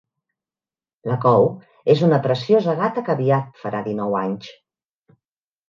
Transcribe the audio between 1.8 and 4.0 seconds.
és una preciosa gata que aviat farà